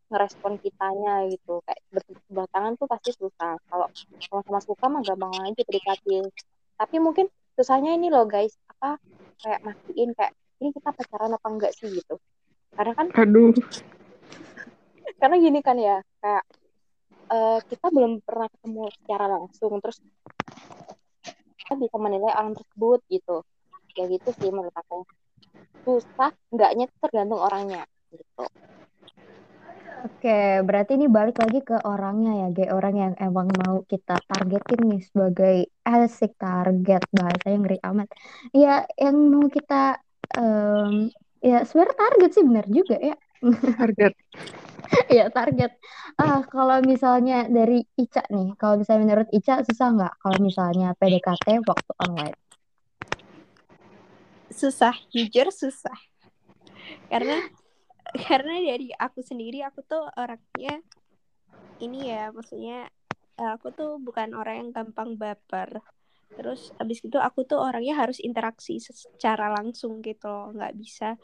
[0.09, 1.61] ngerespon kitanya gitu.
[1.63, 3.55] Kayak bertepuk tangan tuh pasti susah.
[3.69, 3.87] Kalau
[4.25, 6.05] sama-sama suka mah gampang aja PDKT
[6.79, 7.27] tapi mungkin
[7.59, 8.55] susahnya ini loh guys.
[8.71, 8.97] Apa
[9.39, 11.91] kayak mastiin kayak ini kita pacaran apa enggak sih?
[11.91, 12.17] gitu.
[12.73, 13.53] Karena kan Aduh.
[15.21, 16.43] karena gini kan ya kayak
[17.29, 19.73] uh, kita belum pernah ketemu secara langsung.
[19.83, 19.97] Terus
[21.59, 23.43] kita bisa menilai orang tersebut gitu.
[23.93, 25.03] Ya gitu sih menurut aku.
[25.83, 28.47] Susah enggaknya tergantung orangnya gitu
[29.99, 34.79] Oke, berarti ini balik lagi ke orangnya ya, kayak orang yang emang mau kita targetin
[34.87, 38.07] nih sebagai asik target bahasanya ngeri amat.
[38.55, 39.99] Ya, yang mau kita
[40.39, 41.11] um,
[41.43, 43.15] ya sebenarnya target sih benar juga ya.
[43.75, 44.13] Target.
[45.19, 45.71] ya target.
[46.15, 51.59] Ah, kalau misalnya dari Ica nih, kalau misalnya menurut Ica susah nggak kalau misalnya PDKT
[51.67, 52.37] waktu online?
[54.47, 55.95] Susah, jujur susah.
[57.11, 57.58] Karena
[58.27, 60.81] karena dari aku sendiri aku tuh orangnya
[61.79, 62.89] ini ya maksudnya
[63.39, 65.79] eh, aku tuh bukan orang yang gampang baper.
[66.35, 71.15] Terus abis itu aku tuh orangnya harus interaksi secara langsung gitu loh nggak bisa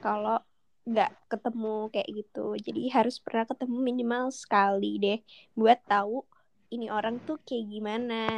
[0.00, 0.40] kalau
[0.88, 2.46] nggak ketemu kayak gitu.
[2.56, 5.18] Jadi harus pernah ketemu minimal sekali deh
[5.52, 6.24] buat tahu
[6.72, 8.36] ini orang tuh kayak gimana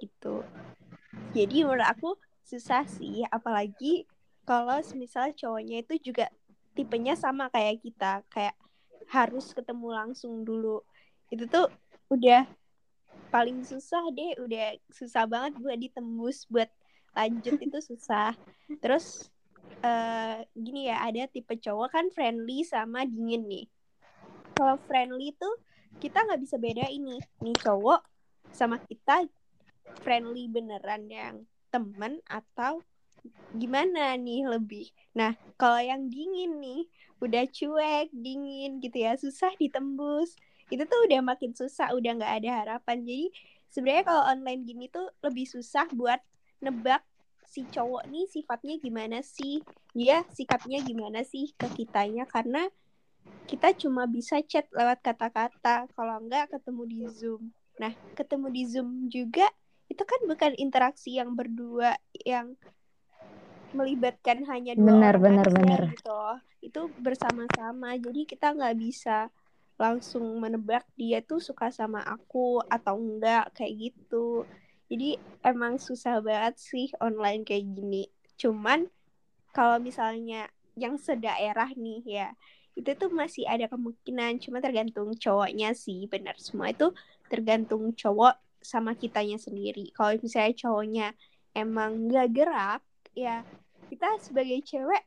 [0.00, 0.44] gitu.
[1.32, 4.06] Jadi menurut aku susah sih apalagi
[4.46, 6.30] kalau misal cowoknya itu juga
[6.76, 8.52] tipenya sama kayak kita kayak
[9.08, 10.84] harus ketemu langsung dulu.
[11.32, 11.72] Itu tuh
[12.12, 12.44] udah
[13.32, 16.68] paling susah deh udah susah banget buat ditembus buat
[17.16, 18.36] lanjut itu susah.
[18.78, 19.32] Terus
[19.80, 23.66] uh, gini ya ada tipe cowok kan friendly sama dingin nih.
[24.52, 25.56] Kalau friendly tuh
[25.98, 27.16] kita nggak bisa beda ini.
[27.40, 28.04] Nih cowok
[28.52, 29.24] sama kita
[30.04, 31.34] friendly beneran yang
[31.72, 32.80] temen atau
[33.56, 34.92] gimana nih lebih.
[35.16, 36.82] Nah, kalau yang dingin nih,
[37.24, 40.36] udah cuek, dingin gitu ya, susah ditembus.
[40.68, 43.06] Itu tuh udah makin susah, udah nggak ada harapan.
[43.06, 43.26] Jadi
[43.70, 46.20] sebenarnya kalau online gini tuh lebih susah buat
[46.60, 47.04] nebak
[47.46, 49.62] si cowok nih sifatnya gimana sih,
[49.94, 52.68] dia sikapnya gimana sih ke kitanya karena
[53.46, 57.42] kita cuma bisa chat lewat kata-kata, kalau enggak ketemu di Zoom.
[57.78, 59.46] Nah, ketemu di Zoom juga
[59.86, 61.94] itu kan bukan interaksi yang berdua
[62.26, 62.58] yang
[63.74, 65.82] melibatkan hanya dua benar, orang benar, aja benar.
[65.90, 66.20] gitu
[66.66, 67.94] itu bersama-sama.
[67.94, 69.30] Jadi kita nggak bisa
[69.78, 74.42] langsung menebak dia tuh suka sama aku atau enggak kayak gitu.
[74.90, 78.10] Jadi emang susah banget sih online kayak gini.
[78.34, 78.90] Cuman
[79.54, 82.28] kalau misalnya yang sedaerah nih ya
[82.76, 84.42] itu tuh masih ada kemungkinan.
[84.42, 86.34] Cuma tergantung cowoknya sih benar.
[86.40, 86.90] Semua itu
[87.30, 89.94] tergantung cowok sama kitanya sendiri.
[89.94, 91.06] Kalau misalnya cowoknya
[91.56, 92.80] emang nggak gerak
[93.16, 93.40] ya
[93.88, 95.00] kita sebagai cewek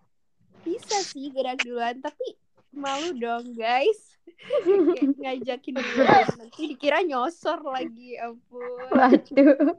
[0.66, 2.36] bisa sih gerak duluan tapi
[2.74, 4.18] malu dong guys.
[5.22, 8.90] Ngajakin duluan nanti dikira nyosor lagi ya ampun.
[8.92, 9.78] Waduh.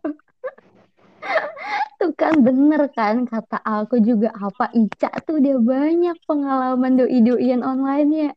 [2.01, 8.11] Tuh kan bener kan kata aku juga apa Ica tuh udah banyak pengalaman doi-doian online
[8.14, 8.33] ya.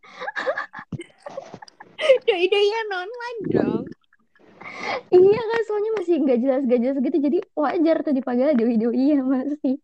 [2.27, 3.85] Doi-doian online dong
[5.13, 7.17] iya kan soalnya masih nggak jelas gak jelas gitu.
[7.17, 9.75] Jadi wajar tuh dipanggil doi doi ya masih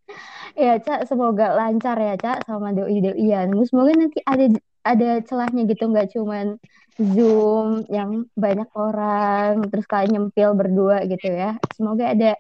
[0.58, 4.46] ya cak semoga lancar ya cak sama doi doian semoga nanti ada
[4.84, 6.58] ada celahnya gitu nggak cuman
[7.00, 11.56] zoom yang banyak orang terus kalian nyempil berdua gitu ya.
[11.72, 12.36] Semoga ada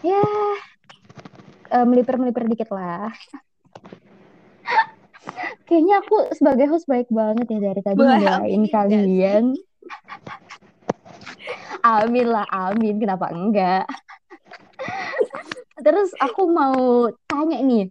[0.00, 0.24] ya
[1.68, 3.12] uh, melipir melipir dikit lah.
[5.68, 9.44] Kayaknya aku sebagai host baik banget ya dari tadi ngelain kalian
[11.84, 12.94] amin lah amin.
[13.00, 13.84] Kenapa enggak?
[15.80, 17.88] Terus aku mau tanya nih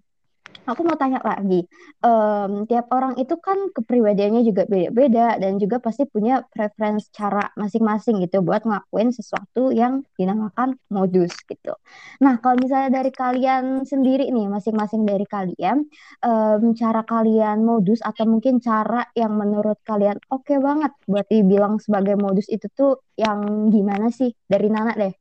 [0.70, 1.66] aku mau tanya lagi
[2.06, 8.22] um, tiap orang itu kan kepribadiannya juga beda-beda dan juga pasti punya preference cara masing-masing
[8.24, 11.74] gitu buat ngelakuin sesuatu yang dinamakan modus gitu.
[12.22, 15.90] Nah kalau misalnya dari kalian sendiri nih masing-masing dari kalian
[16.24, 21.82] um, cara kalian modus atau mungkin cara yang menurut kalian oke okay banget buat dibilang
[21.82, 24.32] sebagai modus itu tuh yang gimana sih?
[24.46, 25.14] Dari Nana deh.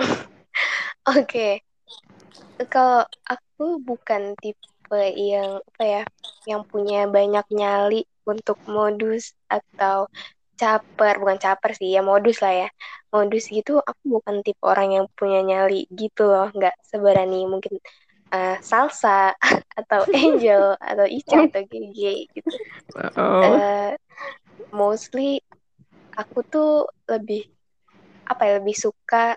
[1.10, 1.69] Oke, okay
[2.68, 6.02] kalau aku bukan tipe yang apa ya
[6.44, 10.10] yang punya banyak nyali untuk modus atau
[10.58, 11.16] caper.
[11.22, 12.68] Bukan caper sih ya modus lah ya.
[13.14, 16.52] Modus gitu aku bukan tipe orang yang punya nyali gitu loh.
[16.52, 17.80] Nggak seberani mungkin
[18.34, 19.34] uh, salsa
[19.80, 22.50] atau angel atau ica atau gg gitu.
[23.16, 23.94] Uh,
[24.74, 25.42] mostly
[26.14, 27.46] aku tuh lebih
[28.30, 29.34] apa ya lebih suka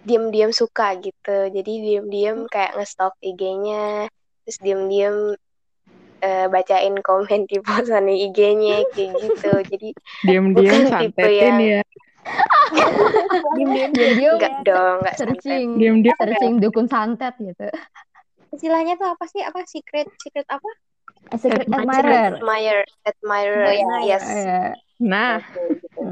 [0.00, 4.08] diam-diam suka gitu jadi diam-diam kayak ngestalk IG-nya
[4.42, 5.36] terus diam-diam
[6.20, 9.88] eh, bacain komen di posan IG-nya kayak gitu jadi
[10.24, 11.82] Diam-diam tipe yang- ya.
[13.56, 17.66] Diam-diam Diam-diam enggak dong enggak santet searching Diam-diam searching dukun santet gitu.
[18.50, 19.40] Istilahnya tuh apa sih?
[19.40, 20.68] Apa secret secret apa?
[21.30, 22.36] A secret Admirer.
[22.36, 22.84] admirer.
[23.06, 23.96] admire admire iya.
[24.04, 24.60] yes Iya.
[25.00, 26.02] Nah, Oke, gitu.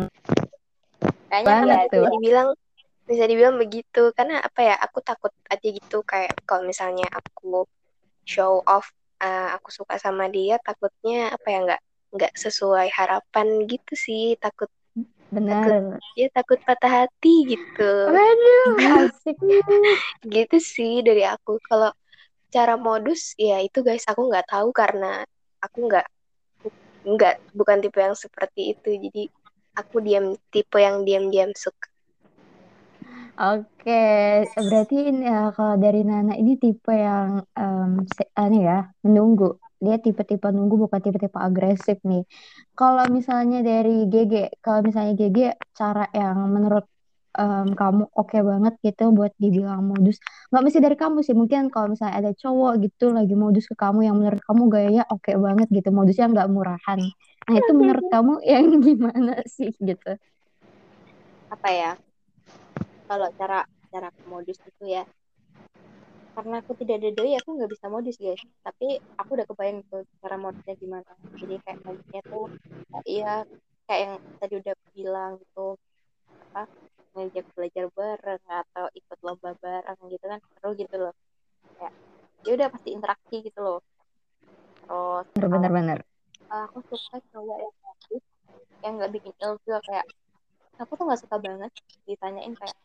[1.28, 2.48] Kayaknya kan bisa dibilang
[3.08, 7.64] bisa dibilang begitu karena apa ya aku takut aja gitu kayak kalau misalnya aku
[8.28, 8.92] show off
[9.24, 14.68] uh, aku suka sama dia takutnya apa ya nggak nggak sesuai harapan gitu sih takut
[15.28, 16.00] Benar.
[16.16, 18.76] dia takut patah hati gitu Waduh,
[19.12, 19.36] asik.
[20.24, 21.92] gitu sih dari aku kalau
[22.48, 25.28] cara modus ya itu guys aku nggak tahu karena
[25.60, 26.06] aku nggak
[27.04, 29.22] nggak bukan tipe yang seperti itu jadi
[29.76, 31.92] aku diam tipe yang diam-diam suka
[33.38, 33.92] Oke,
[34.68, 37.30] berarti ini ya kalau dari Nana ini tipe yang
[38.10, 39.44] se- ini ya menunggu.
[39.78, 42.26] Dia tipe-tipe nunggu bukan tipe-tipe agresif nih.
[42.74, 45.38] Kalau misalnya dari GG, kalau misalnya GG
[45.78, 46.82] cara yang menurut
[47.38, 50.18] em, kamu oke banget gitu buat dibilang modus.
[50.50, 53.98] Nggak mesti dari kamu sih, mungkin kalau misalnya ada cowok gitu lagi modus ke kamu
[54.10, 57.00] yang menurut kamu gayanya oke banget gitu, modusnya nggak murahan.
[57.46, 60.10] Nah itu menurut kamu yang gimana sih gitu?
[61.48, 61.90] apa ya?
[63.08, 65.02] Kalau cara cara modus itu ya.
[66.36, 68.38] Karena aku tidak ada doi aku nggak bisa modus guys.
[68.62, 71.12] Tapi aku udah kebayang tuh cara modusnya gimana.
[71.34, 72.46] Jadi kayak modusnya tuh
[73.08, 73.42] iya
[73.88, 75.66] kayak yang tadi udah bilang gitu
[76.52, 76.62] apa
[77.16, 81.14] ngajak belajar bareng atau ikut lomba bareng gitu kan seru gitu loh.
[81.80, 81.92] Kayak
[82.44, 83.80] ya udah pasti interaksi gitu loh.
[84.84, 85.98] Terus Bener-bener.
[86.52, 88.24] uh, aku suka cowok yang modus
[88.84, 90.06] yang nggak bikin ilfeel kayak
[90.78, 91.72] aku tuh nggak suka banget
[92.06, 92.76] ditanyain kayak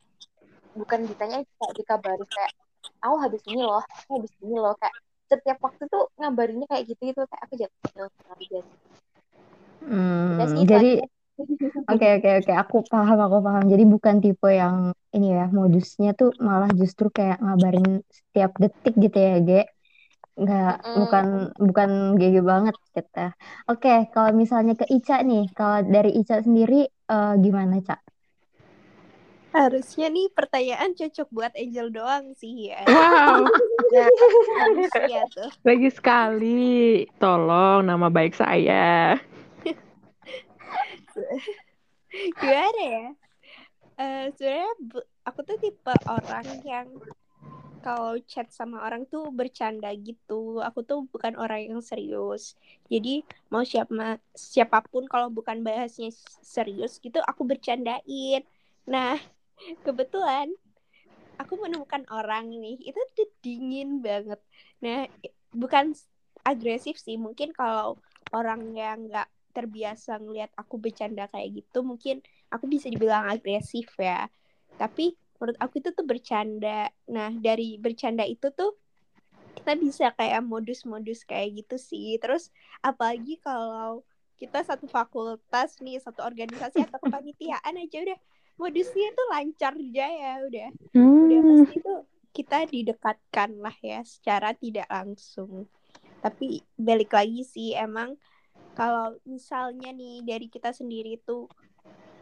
[0.80, 2.54] bukan ditanyain kayak dikabarin kayak
[3.04, 4.74] aku habis ini loh aku habis ini loh.
[4.82, 4.96] Kayak
[5.32, 8.60] setiap waktu tuh ngabarinnya kayak gitu gitu kayak aku jatuh
[9.84, 10.88] Hmm, sih jadi
[11.92, 13.64] Oke oke oke aku paham aku paham.
[13.74, 14.78] Jadi bukan tipe yang
[15.16, 19.62] ini ya modusnya tuh malah justru kayak ngabarin setiap detik gitu ya Ge.
[20.42, 21.02] Nggak Mm-mm.
[21.02, 21.26] bukan
[21.68, 23.22] bukan GG banget kita
[23.72, 26.76] oke kalau misalnya ke Ica nih kalau dari Ica sendiri
[27.14, 28.00] eh, gimana Cak
[29.54, 32.82] Harusnya nih pertanyaan cocok buat Angel doang sih ya.
[32.90, 33.46] wow,
[34.66, 35.50] Harusnya tuh.
[35.62, 37.06] lagi sekali.
[37.22, 39.14] Tolong nama baik saya.
[42.42, 43.06] Gimana ya?
[43.94, 44.74] Eh sebenarnya
[45.22, 46.90] aku tuh tipe orang yang
[47.84, 50.66] kalau chat sama orang tuh bercanda gitu.
[50.66, 52.58] Aku tuh bukan orang yang serius.
[52.90, 53.22] Jadi
[53.54, 56.10] mau siapa siapa pun kalau bukan bahasnya
[56.42, 58.42] serius gitu aku bercandain.
[58.88, 59.20] Nah,
[59.84, 60.52] kebetulan
[61.42, 64.40] aku menemukan orang nih itu tuh dingin banget.
[64.84, 65.10] Nah,
[65.54, 65.94] bukan
[66.46, 67.18] agresif sih.
[67.18, 67.98] Mungkin kalau
[68.34, 74.28] orang yang nggak terbiasa ngelihat aku bercanda kayak gitu, mungkin aku bisa dibilang agresif ya.
[74.78, 76.90] Tapi menurut aku itu tuh bercanda.
[77.10, 78.78] Nah, dari bercanda itu tuh
[79.54, 82.18] kita bisa kayak modus-modus kayak gitu sih.
[82.18, 82.50] Terus
[82.82, 84.02] apalagi kalau
[84.36, 88.20] kita satu fakultas nih, satu organisasi atau kepanitiaan aja udah
[88.60, 90.70] modusnya tuh lancar aja ya udah.
[90.96, 91.64] Udah Hmm.
[91.64, 92.00] pasti tuh
[92.34, 95.70] kita didekatkan lah ya secara tidak langsung.
[96.24, 98.18] Tapi balik lagi sih emang
[98.74, 101.46] kalau misalnya nih dari kita sendiri tuh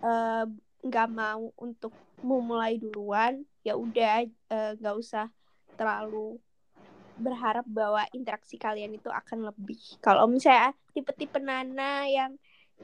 [0.04, 0.46] eh,
[0.82, 5.30] nggak mau untuk memulai duluan, ya udah eh, nggak usah
[5.80, 6.38] terlalu
[7.22, 9.78] berharap bahwa interaksi kalian itu akan lebih.
[10.02, 12.34] Kalau misalnya tipe-tipe Nana yang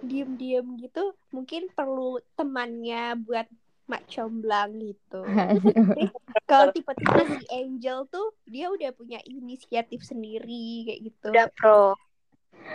[0.04, 3.48] diem-diem gitu, mungkin perlu temannya buat
[3.88, 5.24] mak comblang gitu.
[6.50, 11.30] Kalau tipe-tipe si Angel tuh dia udah punya inisiatif sendiri kayak gitu.
[11.32, 11.96] udah pro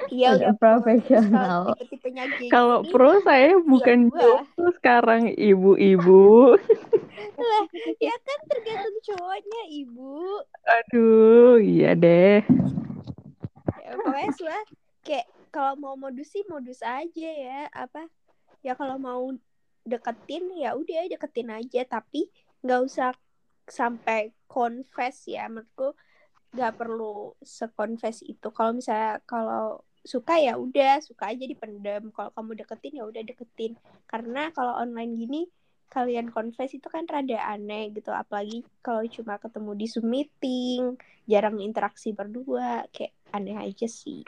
[0.08, 1.76] Iya Udah profesional.
[2.48, 6.56] Kalau pro saya bukan jomblo sekarang ibu-ibu.
[7.42, 7.64] lah
[8.00, 10.42] ya kan tergantung cowoknya ibu.
[10.64, 12.40] Aduh, iya deh.
[13.82, 14.62] Ya, pokoknya suah
[15.04, 18.08] kayak kalau mau modus sih modus aja ya apa
[18.64, 19.28] ya kalau mau
[19.84, 22.32] deketin ya udah deketin aja tapi
[22.64, 23.12] nggak usah
[23.68, 25.94] sampai confess ya menurutku
[26.52, 28.48] nggak perlu sekonfes itu.
[28.52, 33.72] Kalau misalnya kalau suka ya udah suka aja dipendam kalau kamu deketin ya udah deketin.
[34.04, 35.42] Karena kalau online gini
[35.88, 38.12] kalian confess itu kan rada aneh gitu.
[38.12, 44.20] Apalagi kalau cuma ketemu di zoom meeting jarang interaksi berdua kayak aneh aja sih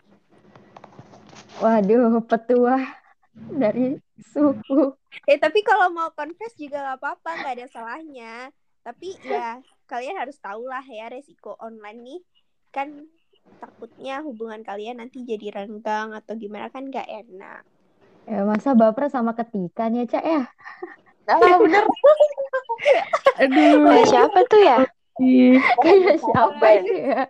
[1.64, 2.84] Waduh, petuah
[3.56, 4.92] dari suhu.
[5.24, 8.52] Eh tapi kalau mau confess juga nggak apa-apa, nggak ada salahnya.
[8.84, 12.20] Tapi ya kalian harus tahu lah ya resiko online nih
[12.68, 13.08] kan
[13.56, 17.64] takutnya hubungan kalian nanti jadi renggang atau gimana kan nggak enak.
[18.28, 20.42] Ya, masa baper sama ketikan ya, Cak ya?
[21.28, 21.84] Ah, bener.
[23.40, 23.88] Aduh.
[23.88, 24.78] Kayak siapa tuh ya?
[25.80, 27.24] Kayak siapa ya?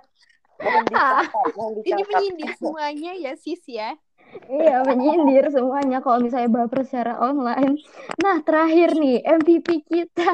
[0.58, 3.98] Mohon dicatat, mohon Ini menyindir semuanya ya sis ya.
[4.50, 7.80] Iya, menyindir semuanya kalau misalnya baper secara online.
[8.20, 10.30] Nah, terakhir nih, MVP kita.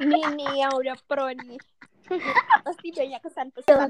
[0.00, 1.60] Ini nih yang udah pro nih.
[2.66, 3.88] Pasti banyak kesan pesan.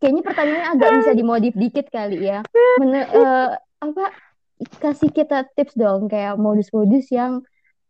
[0.00, 2.40] Kayaknya pertanyaannya agak bisa dimodif dikit kali ya.
[2.80, 3.50] Men- eh,
[3.82, 4.04] apa
[4.78, 7.42] kasih kita tips dong kayak modus-modus yang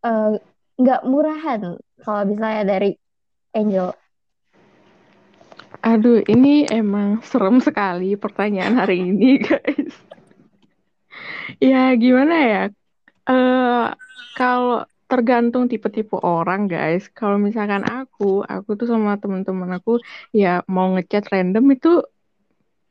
[0.03, 0.41] eh,
[0.81, 2.91] nggak murahan kalau misalnya dari
[3.55, 3.93] Angel.
[5.83, 9.95] Aduh, ini emang serem sekali pertanyaan hari ini, guys.
[11.63, 12.63] Ya, gimana ya?
[13.31, 13.87] Eh,
[14.39, 17.09] kalau tergantung tipe-tipe orang, guys.
[17.19, 20.01] Kalau misalkan aku, aku tuh sama teman-teman aku,
[20.35, 21.89] ya mau ngechat random itu,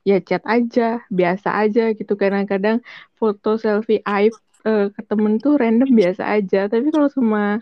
[0.10, 2.14] ya chat aja, biasa aja gitu.
[2.18, 2.82] Kadang-kadang
[3.20, 4.34] foto selfie aib
[4.68, 6.68] eh, ke temen tuh random biasa aja.
[6.72, 7.60] Tapi kalau sama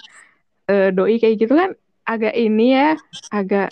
[0.71, 1.71] eh, doi kayak gitu kan,
[2.07, 2.89] agak ini ya,
[3.33, 3.69] agak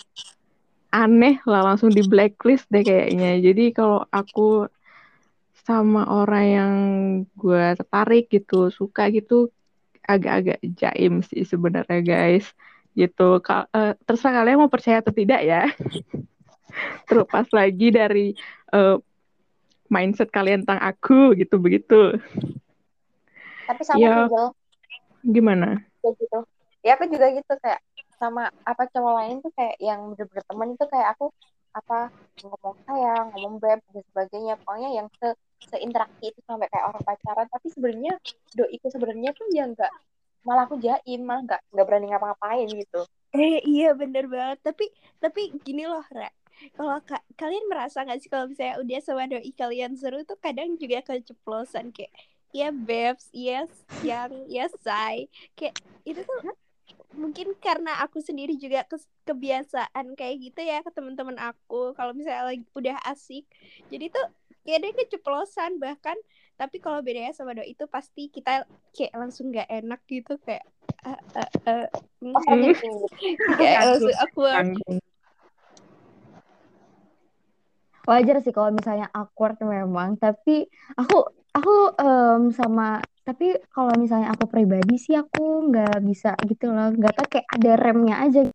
[0.91, 3.39] aneh lah langsung di blacklist deh kayaknya.
[3.43, 4.67] Jadi kalau aku
[5.67, 6.73] sama orang yang
[7.35, 9.51] gue tertarik gitu, suka gitu,
[10.07, 12.47] agak-agak jaim sih sebenarnya guys.
[12.95, 13.43] Gitu.
[13.43, 15.67] Ka- eh, terserah kalian mau percaya atau tidak ya.
[17.07, 18.31] Terlepas lagi dari
[18.71, 18.97] eh,
[19.91, 22.15] mindset kalian tentang aku gitu begitu.
[23.67, 24.15] Tapi sama Ya.
[25.27, 25.83] Gimana?
[25.99, 26.39] kayak gitu.
[26.85, 27.83] Ya aku juga gitu kayak
[28.21, 31.25] sama apa cowok lain tuh kayak yang bener-bener temen itu kayak aku
[31.73, 32.09] apa
[32.41, 34.53] ngomong sayang, ngomong beb dan sebagainya.
[34.61, 35.27] Pokoknya yang se
[35.69, 37.47] seinteraksi itu sampai kayak orang pacaran.
[37.49, 38.13] Tapi sebenarnya
[38.53, 39.91] doiku sebenarnya tuh ya nggak
[40.45, 43.01] malah aku jaim malah nggak nggak berani ngapa-ngapain gitu.
[43.35, 44.59] Eh iya bener banget.
[44.65, 44.85] Tapi
[45.21, 46.29] tapi gini loh Ra.
[46.73, 50.73] Kalau ka- kalian merasa nggak sih kalau misalnya udah sama doi kalian seru tuh kadang
[50.81, 52.09] juga keceplosan kayak
[52.55, 53.69] ya babes, yes,
[54.01, 55.29] yang, yes, say.
[55.53, 55.77] Kayak
[56.07, 56.39] itu tuh
[57.17, 58.85] mungkin karena aku sendiri juga
[59.25, 61.97] kebiasaan kayak gitu ya ke teman-teman aku.
[61.97, 63.43] Kalau misalnya lagi udah asik
[63.89, 64.25] jadi tuh
[64.63, 66.15] kayak ada keceplosan bahkan.
[66.57, 70.65] Tapi kalau bedanya sama doi itu pasti kita kayak langsung nggak enak gitu kayak
[72.21, 72.89] Overthinking gitu.
[73.59, 74.55] kayak langsung awkward.
[74.57, 74.97] Tanggung.
[78.07, 84.47] Wajar sih kalau misalnya awkward memang, tapi aku aku em, sama tapi kalau misalnya aku
[84.47, 88.47] pribadi sih aku nggak bisa gitu loh, nggak tau kayak ada remnya aja.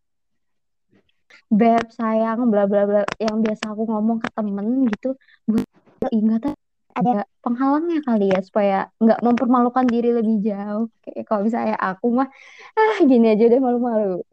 [1.53, 5.13] Beb sayang bla bla bla yang biasa aku ngomong ke temen gitu,
[5.45, 5.61] gue
[6.09, 6.57] ingat
[6.97, 10.89] ada penghalangnya kali ya supaya nggak mempermalukan diri lebih jauh.
[11.05, 12.29] Kayak kalau misalnya aku mah
[12.73, 14.25] ah gini aja deh malu-malu.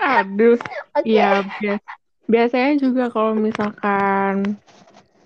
[0.00, 0.56] Aduh.
[1.04, 1.84] Iya, bias-
[2.26, 4.56] biasanya juga kalau misalkan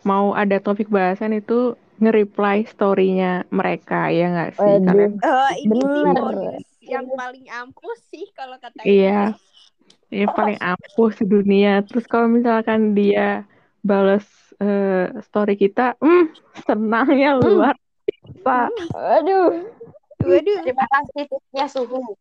[0.03, 4.75] mau ada topik bahasan itu nge-reply story-nya mereka, ya nggak sih?
[4.83, 4.87] Waduh.
[4.87, 6.37] Kalian, Oh, ini sih Bener.
[6.83, 9.39] yang paling ampuh sih kalau kata iya,
[10.11, 11.81] ini paling ampuh sedunia.
[11.87, 13.47] Terus kalau misalkan dia
[13.87, 14.27] balas
[14.59, 16.35] eh, story kita, hmm,
[16.67, 17.43] senangnya Hmm.
[17.47, 18.59] luar biasa.
[19.23, 19.51] Aduh.
[20.23, 22.15] Waduh, Terima kasih tipsnya suhu.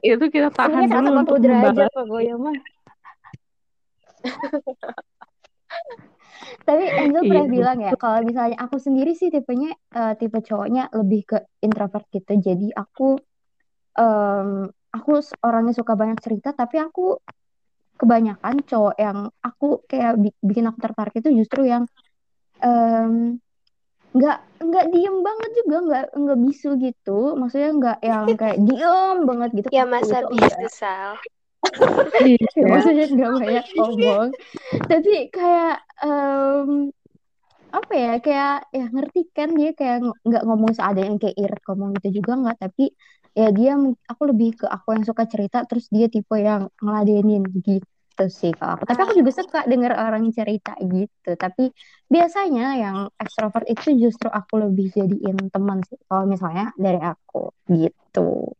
[0.00, 2.56] Itu kita tahan Sebenarnya dulu untuk 180 derajat pokoknya mah.
[6.64, 10.92] Tapi Angel Iya, pernah bilang ya, kalau misalnya aku sendiri sih tipenya eh, tipe cowoknya
[10.94, 12.32] lebih ke introvert gitu.
[12.38, 13.16] Jadi aku
[13.98, 14.50] em,
[14.90, 15.10] aku
[15.46, 17.18] orangnya suka banyak cerita, tapi aku
[18.00, 21.84] kebanyakan cowok yang aku kayak bi- bikin aku tertarik itu justru yang
[22.64, 23.36] em,
[24.10, 27.18] nggak nggak diem banget juga, nggak nggak bisu gitu.
[27.38, 29.68] Maksudnya nggak yang kayak diem banget gitu.
[29.70, 30.58] Ya masa itu enggak.
[30.58, 31.12] bisu Sal.
[32.20, 32.64] Ya, Iya.
[32.68, 34.28] maksudnya nggak banyak ngomong
[34.90, 36.70] tapi kayak em,
[37.70, 38.12] apa ya?
[38.18, 42.08] Kayak ya ngerti kan dia kayak ng- nggak ngomong seadanya yang kayak irit ngomong gitu
[42.22, 42.84] juga nggak tapi
[43.30, 43.78] ya dia
[44.10, 48.74] aku lebih ke aku yang suka cerita terus dia tipe yang ngeladenin gitu sih kalau
[48.74, 51.30] aku tapi aku juga suka denger orang cerita gitu.
[51.38, 51.70] Tapi
[52.10, 58.50] biasanya yang ekstrovert itu justru aku lebih jadiin teman sih kalau misalnya dari aku gitu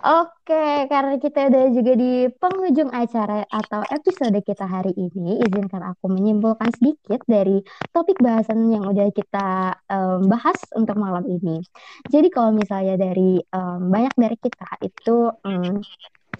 [0.00, 6.08] Oke, karena kita udah juga di penghujung acara atau episode kita hari ini, izinkan aku
[6.08, 7.60] menyimpulkan sedikit dari
[7.92, 11.60] topik bahasan yang udah kita em, bahas untuk malam ini.
[12.08, 15.84] Jadi kalau misalnya dari em, banyak dari kita itu em,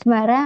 [0.00, 0.42] sebenarnya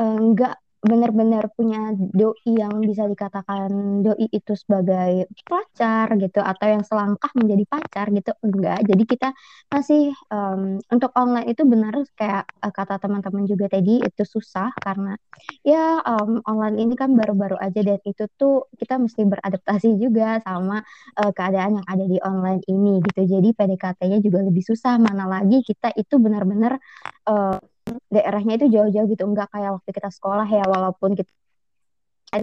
[0.00, 0.54] eh, nggak
[0.88, 7.64] benar-benar punya doi yang bisa dikatakan doi itu sebagai pacar gitu atau yang selangkah menjadi
[7.68, 8.80] pacar gitu enggak.
[8.88, 9.28] Jadi kita
[9.68, 15.14] masih um, untuk online itu benar kayak uh, kata teman-teman juga tadi itu susah karena
[15.62, 20.80] ya um, online ini kan baru-baru aja dan itu tuh kita mesti beradaptasi juga sama
[21.20, 23.38] uh, keadaan yang ada di online ini gitu.
[23.38, 26.80] Jadi PDKT-nya juga lebih susah mana lagi kita itu benar-benar
[27.28, 27.60] uh,
[28.08, 29.24] daerahnya itu jauh-jauh gitu.
[29.24, 31.30] Enggak kayak waktu kita sekolah ya walaupun kita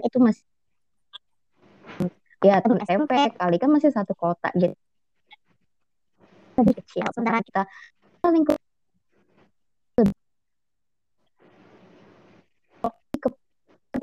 [0.01, 0.43] itu masih
[2.41, 4.73] ya teman SMP kali kan masih satu kota gitu
[6.55, 7.05] lebih kecil.
[7.11, 7.61] Sementara kita
[8.25, 8.57] lingkup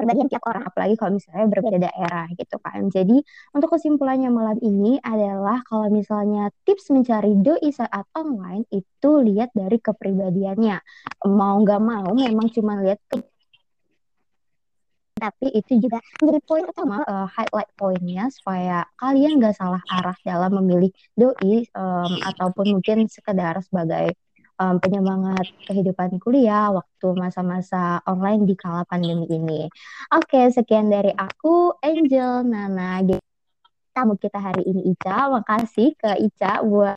[0.03, 2.90] kepribadian tiap orang apalagi kalau misalnya berbeda daerah gitu kan.
[2.90, 3.22] Jadi
[3.55, 9.78] untuk kesimpulannya malam ini adalah kalau misalnya tips mencari doi saat online itu lihat dari
[9.78, 10.82] kepribadiannya.
[11.30, 13.22] Mau nggak mau memang cuma lihat ke
[15.22, 20.50] tapi itu juga menjadi poin utama uh, highlight poinnya supaya kalian nggak salah arah dalam
[20.59, 24.18] memilih doi um, ataupun mungkin sekedar sebagai
[24.63, 29.67] um, penyemangat kehidupan kuliah waktu masa-masa online di kala pandemi ini.
[30.15, 33.03] Oke, sekian dari aku, Angel, Nana,
[33.91, 35.27] tamu kita hari ini Ica.
[35.35, 36.97] Makasih ke Ica buat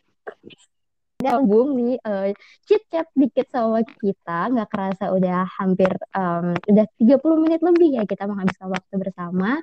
[1.16, 2.30] gabung nih uh,
[2.68, 8.03] chit chat dikit sama kita nggak kerasa udah hampir um, udah 30 menit lebih ya
[8.03, 9.57] kita menghabiskan waktu bersama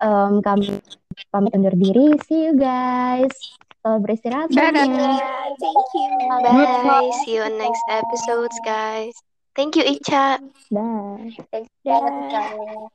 [0.00, 0.80] um, kami
[1.28, 3.36] pamit undur diri see you guys
[3.84, 4.48] Selamat beristirahat.
[4.48, 4.88] Dadah.
[5.60, 6.08] Thank you.
[6.40, 7.12] Bye.
[7.20, 9.12] See you on next episodes, guys.
[9.52, 10.40] Thank you, Ica.
[10.72, 11.20] Dah.
[11.52, 12.88] Thanks Kak.